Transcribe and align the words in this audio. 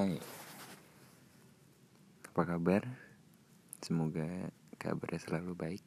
Hai. 0.00 0.16
Apa 2.32 2.42
kabar? 2.48 2.88
Semoga 3.84 4.48
kabarnya 4.80 5.20
selalu 5.20 5.52
baik. 5.52 5.84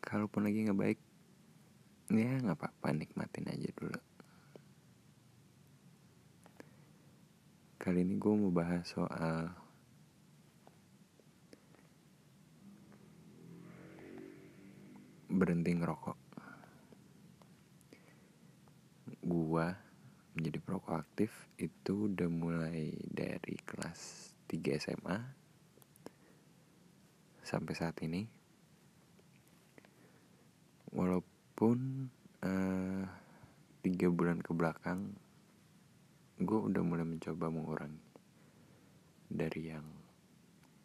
Kalaupun 0.00 0.48
lagi 0.48 0.64
gak 0.64 0.80
baik 0.80 0.96
Ya 2.08 2.40
gak 2.40 2.56
apa-apa 2.56 2.96
nikmatin 2.96 3.52
aja 3.52 3.68
dulu. 3.76 4.00
Kali 7.76 8.08
ini 8.08 8.16
gue 8.16 8.32
mau 8.32 8.48
bahas 8.48 8.88
soal 8.88 9.52
Berhenti 15.28 15.76
ngerokok 15.76 16.25
menjadi 20.46 20.62
perokok 20.62 20.94
aktif 21.02 21.50
itu 21.58 22.06
udah 22.06 22.30
mulai 22.30 22.94
dari 23.02 23.58
kelas 23.66 24.30
3 24.46 24.78
SMA 24.78 25.18
sampai 27.42 27.74
saat 27.74 27.98
ini. 28.06 28.22
Walaupun 30.94 32.06
uh, 32.46 33.02
tiga 33.82 34.06
bulan 34.06 34.38
ke 34.38 34.54
belakang 34.54 35.18
gue 36.38 36.60
udah 36.62 36.82
mulai 36.86 37.02
mencoba 37.02 37.50
mengurangi. 37.50 38.06
Dari 39.26 39.62
yang 39.66 39.86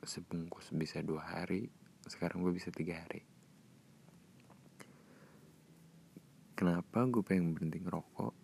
sebungkus 0.02 0.74
bisa 0.74 1.06
dua 1.06 1.38
hari 1.38 1.70
sekarang 2.10 2.42
gue 2.42 2.50
bisa 2.50 2.74
tiga 2.74 2.98
hari. 2.98 3.22
Kenapa 6.58 7.06
gue 7.06 7.22
pengen 7.22 7.54
berhenti 7.54 7.78
ngerokok 7.78 8.41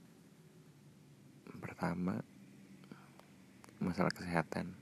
pertama 1.78 2.18
masalah 3.78 4.10
kesehatan. 4.10 4.74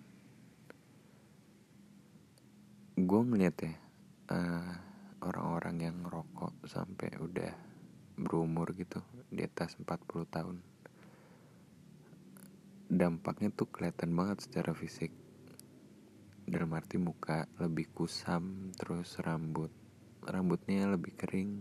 Gue 2.95 3.19
ngeliat 3.19 3.51
ya 3.59 3.75
uh, 4.31 4.79
orang-orang 5.19 5.91
yang 5.91 6.07
ngerokok 6.07 6.55
sampai 6.63 7.19
udah 7.19 7.51
berumur 8.15 8.71
gitu 8.79 9.03
di 9.27 9.43
atas 9.43 9.75
40 9.75 9.91
tahun 10.23 10.63
dampaknya 12.87 13.51
tuh 13.51 13.67
kelihatan 13.67 14.15
banget 14.15 14.47
secara 14.47 14.71
fisik. 14.71 15.11
Dalam 16.47 16.71
arti 16.79 16.95
muka 16.95 17.43
lebih 17.59 17.91
kusam 17.91 18.71
terus 18.71 19.19
rambut 19.19 19.67
rambutnya 20.23 20.87
lebih 20.87 21.11
kering 21.19 21.59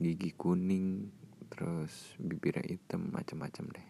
gigi 0.00 0.32
kuning 0.32 1.12
terus 1.50 2.14
bibirnya 2.18 2.64
hitam 2.66 3.10
macam-macam 3.10 3.64
deh. 3.70 3.88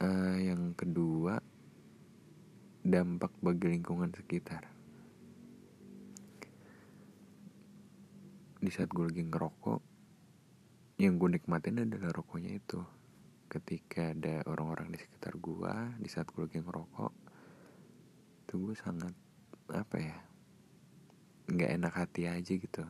Uh, 0.00 0.36
yang 0.40 0.72
kedua 0.72 1.44
dampak 2.80 3.32
bagi 3.44 3.76
lingkungan 3.76 4.08
sekitar. 4.16 4.64
Di 8.60 8.70
saat 8.72 8.92
gue 8.92 9.04
lagi 9.08 9.24
ngerokok 9.24 9.80
yang 11.00 11.16
gue 11.16 11.36
nikmatin 11.36 11.84
adalah 11.84 12.12
rokoknya 12.12 12.56
itu. 12.56 12.80
Ketika 13.50 14.12
ada 14.12 14.44
orang-orang 14.46 14.92
di 14.92 14.98
sekitar 15.00 15.36
gue 15.36 15.74
di 16.00 16.08
saat 16.08 16.28
gue 16.32 16.44
lagi 16.44 16.60
ngerokok 16.60 17.12
itu 18.50 18.58
gue 18.66 18.74
sangat 18.74 19.14
apa 19.70 19.96
ya 20.02 20.18
nggak 21.46 21.70
enak 21.78 21.94
hati 21.94 22.26
aja 22.26 22.50
gitu 22.50 22.82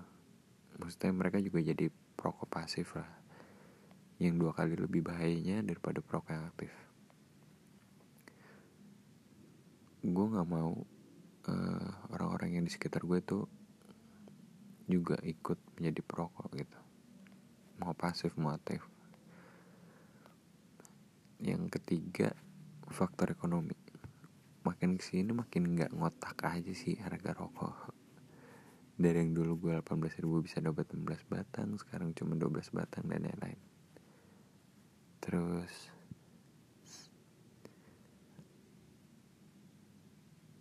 maksudnya 0.80 1.12
mereka 1.12 1.36
juga 1.44 1.60
jadi 1.60 1.92
perokok 1.92 2.48
pasif 2.48 2.96
lah. 2.96 3.08
Yang 4.16 4.34
dua 4.40 4.52
kali 4.56 4.74
lebih 4.80 5.04
bahayanya 5.04 5.60
daripada 5.60 6.00
perokok 6.00 6.32
yang 6.32 6.48
aktif. 6.48 6.72
Gue 10.00 10.26
nggak 10.32 10.48
mau 10.48 10.72
uh, 11.52 11.90
orang-orang 12.16 12.56
yang 12.56 12.64
di 12.64 12.72
sekitar 12.72 13.04
gue 13.04 13.20
tuh 13.20 13.44
juga 14.88 15.20
ikut 15.20 15.60
menjadi 15.76 16.00
perokok 16.00 16.48
gitu. 16.56 16.78
Mau 17.84 17.92
pasif 17.92 18.32
mau 18.40 18.56
aktif. 18.56 18.80
Yang 21.40 21.76
ketiga 21.76 22.32
faktor 22.88 23.36
ekonomi. 23.36 23.76
Makin 24.64 24.96
ke 24.96 25.04
sini 25.04 25.32
makin 25.36 25.76
nggak 25.76 25.92
ngotak 25.92 26.40
aja 26.44 26.72
sih 26.72 26.96
harga 27.00 27.32
rokok 27.36 27.99
dari 29.00 29.24
yang 29.24 29.32
dulu 29.32 29.52
gue 29.56 29.72
18 29.80 30.20
ribu 30.20 30.44
bisa 30.44 30.60
dapat 30.60 30.92
16 30.92 31.24
batang 31.32 31.72
sekarang 31.80 32.12
cuma 32.12 32.36
12 32.36 32.76
batang 32.76 33.08
dan 33.08 33.24
lain-lain. 33.24 33.60
Terus 35.24 35.72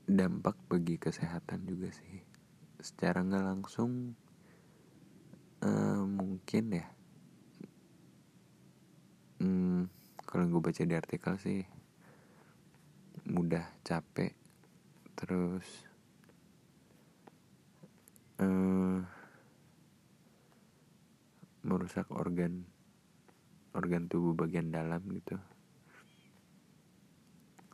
dampak 0.07 0.55
bagi 0.71 0.95
kesehatan 0.95 1.67
juga 1.67 1.91
sih. 1.91 2.23
Secara 2.79 3.27
nggak 3.27 3.43
langsung 3.43 4.15
uh, 5.59 6.03
mungkin 6.07 6.63
ya. 6.79 6.87
Hmm, 9.43 9.91
kalau 10.23 10.47
gue 10.47 10.61
baca 10.63 10.83
di 10.87 10.95
artikel 10.95 11.35
sih 11.43 11.59
mudah 13.27 13.67
capek 13.83 14.31
terus 15.19 15.88
uh, 18.39 18.99
merusak 21.67 22.07
organ 22.15 22.63
organ 23.75 24.07
tubuh 24.09 24.33
bagian 24.33 24.71
dalam 24.71 25.03
gitu. 25.11 25.37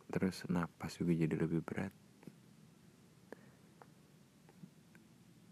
Terus 0.09 0.47
napas 0.49 0.97
juga 0.99 1.13
jadi 1.15 1.35
lebih 1.37 1.61
berat. 1.63 1.93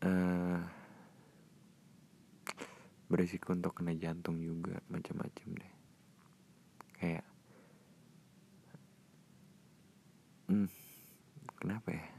Uh, 0.03 0.59
berisiko 3.07 3.56
untuk 3.56 3.79
kena 3.79 3.96
jantung 3.96 4.41
juga 4.44 4.84
macam-macam 4.91 5.47
deh. 5.56 5.73
Kayak 7.00 7.25
hmm, 10.52 10.68
kenapa 11.59 11.90
ya 11.96 12.12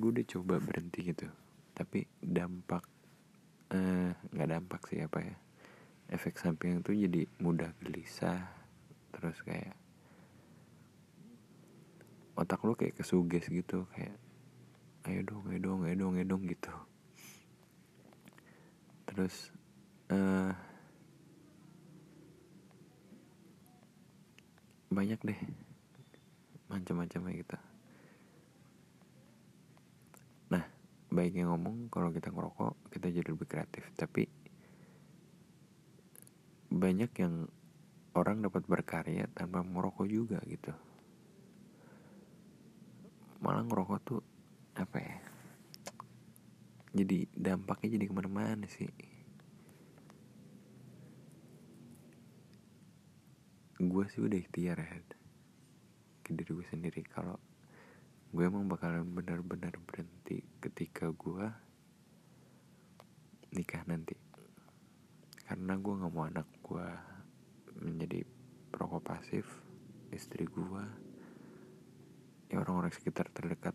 gue 0.00 0.10
udah 0.16 0.26
coba 0.26 0.56
berhenti 0.56 1.12
gitu. 1.12 1.28
Tapi 1.76 2.08
dampak 2.18 2.88
nggak 4.32 4.48
uh, 4.48 4.52
dampak 4.56 4.80
sih 4.88 5.04
apa 5.04 5.20
ya. 5.20 5.36
Efek 6.10 6.40
samping 6.40 6.80
itu 6.80 6.96
jadi 6.96 7.22
mudah 7.38 7.70
gelisah. 7.84 8.40
Terus 9.12 9.36
kayak 9.44 9.76
otak 12.40 12.64
lo 12.64 12.72
kayak 12.72 12.96
kesuges 12.96 13.52
gitu 13.52 13.84
kayak 13.92 14.16
ayo 15.04 15.20
dong 15.20 15.44
ayo 15.52 15.60
dong 15.60 15.80
ayo 15.84 15.94
dong 15.94 16.12
ayo 16.16 16.24
dong 16.24 16.42
gitu. 16.48 16.72
Terus 19.04 19.52
uh, 20.08 20.56
banyak 24.88 25.20
deh 25.22 25.40
macam-macam 26.66 27.20
gitu 27.30 27.59
baik 31.20 31.36
yang 31.36 31.52
ngomong 31.52 31.92
kalau 31.92 32.08
kita 32.08 32.32
ngerokok 32.32 32.88
kita 32.88 33.12
jadi 33.12 33.28
lebih 33.28 33.44
kreatif. 33.44 33.84
Tapi 33.92 34.24
banyak 36.72 37.12
yang 37.20 37.44
orang 38.16 38.40
dapat 38.40 38.64
berkarya 38.64 39.28
tanpa 39.36 39.60
merokok 39.60 40.08
juga 40.08 40.40
gitu. 40.48 40.72
Malah 43.44 43.68
ngerokok 43.68 44.00
tuh 44.00 44.24
apa 44.80 44.96
ya 44.96 45.16
jadi 46.90 47.28
dampaknya 47.36 48.00
jadi 48.00 48.04
ke 48.08 48.14
mana-mana 48.16 48.66
sih. 48.66 48.88
Gue 53.76 54.04
sih 54.08 54.24
udah 54.24 54.38
ikhtiar 54.40 54.80
ya 54.80 54.98
ke 56.24 56.32
diri 56.32 56.50
gue 56.50 56.66
sendiri. 56.66 57.04
Kalau 57.06 57.36
gue 58.30 58.46
emang 58.46 58.70
bakalan 58.70 59.10
benar-benar 59.10 59.74
berhenti 59.82 60.38
ketika 60.62 61.10
gue 61.10 61.50
nikah 63.50 63.82
nanti. 63.90 64.14
Karena 65.50 65.74
gue 65.74 65.94
nggak 65.98 66.12
mau 66.14 66.30
anak 66.30 66.46
gue 66.62 66.86
menjadi 67.82 68.22
perokok 68.70 69.02
pasif 69.02 69.46
istri 70.14 70.46
gue 70.46 70.82
ya 72.54 72.62
orang-orang 72.62 72.94
sekitar 72.94 73.26
terdekat 73.34 73.74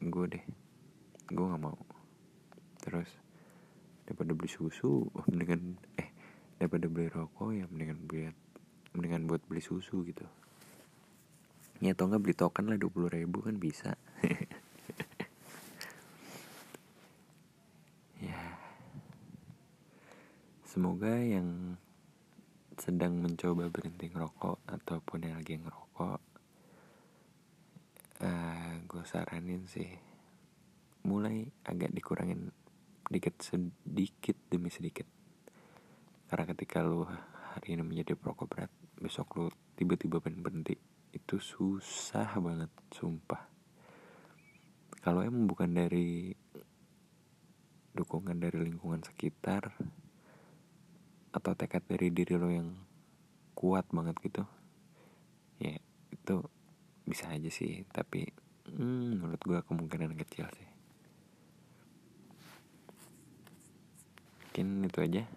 gue 0.00 0.24
deh. 0.32 0.44
Gue 1.28 1.44
nggak 1.44 1.60
mau. 1.60 1.76
Terus 2.80 3.08
daripada 4.08 4.32
beli 4.32 4.48
susu 4.48 5.04
mendingan 5.28 5.76
eh 6.00 6.08
daripada 6.56 6.88
beli 6.88 7.12
rokok 7.12 7.52
ya 7.52 7.68
mendingan 7.68 8.00
beli 8.08 8.32
mendingan 8.96 9.28
buat 9.28 9.44
beli 9.44 9.60
susu 9.60 10.00
gitu 10.08 10.24
ya 11.78 11.94
atau 11.94 12.10
nggak 12.10 12.22
beli 12.22 12.34
token 12.34 12.70
lah 12.70 12.78
dua 12.78 12.90
puluh 12.90 13.10
ribu 13.10 13.42
kan 13.44 13.56
bisa. 13.58 13.94
Ya. 18.18 18.58
Semoga 20.66 21.14
yang 21.22 21.78
sedang 22.74 23.22
mencoba 23.22 23.70
berhenti 23.70 24.10
ngerokok 24.10 24.58
ataupun 24.66 25.22
yang 25.22 25.38
lagi 25.38 25.54
ngerokok 25.54 26.18
uh, 28.26 28.72
gue 28.86 29.04
saranin 29.06 29.66
sih 29.70 29.86
mulai 31.06 31.46
agak 31.62 31.94
dikurangin 31.94 32.50
dikit 33.06 33.38
sedikit 33.38 34.34
demi 34.50 34.68
sedikit. 34.68 35.06
Karena 36.26 36.44
ketika 36.50 36.82
lu 36.82 37.06
hari 37.54 37.78
ini 37.78 37.86
menjadi 37.86 38.18
perokok 38.18 38.46
berat 38.50 38.72
besok 38.98 39.28
lu 39.38 39.46
tiba-tiba 39.78 40.18
berhenti 40.18 40.74
itu 41.28 41.44
susah 41.44 42.40
banget 42.40 42.72
sumpah. 42.88 43.52
Kalau 45.04 45.20
emang 45.20 45.44
bukan 45.44 45.68
dari 45.68 46.32
dukungan 47.92 48.40
dari 48.40 48.64
lingkungan 48.64 49.04
sekitar 49.04 49.76
atau 51.28 51.52
tekad 51.52 51.84
dari 51.84 52.08
diri 52.08 52.32
lo 52.32 52.48
yang 52.48 52.72
kuat 53.52 53.92
banget 53.92 54.16
gitu 54.24 54.40
ya 55.60 55.76
itu 56.16 56.36
bisa 57.04 57.28
aja 57.28 57.52
sih. 57.52 57.84
Tapi 57.92 58.24
hmm, 58.72 59.20
menurut 59.20 59.42
gue 59.44 59.60
kemungkinan 59.68 60.16
kecil 60.24 60.48
sih. 60.56 60.68
Mungkin 64.48 64.88
itu 64.88 64.98
aja. 65.04 65.28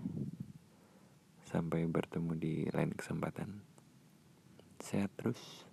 Sampai 1.52 1.84
bertemu 1.84 2.32
di 2.40 2.54
lain 2.72 2.96
kesempatan. 2.96 3.60
Sehat 4.80 5.12
terus 5.20 5.68